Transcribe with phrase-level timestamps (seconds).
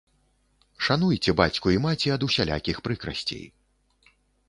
[0.85, 3.45] Шануйце бацьку і маці ад усялякіх прыкрасцей.